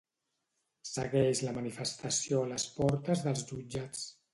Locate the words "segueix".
0.93-1.43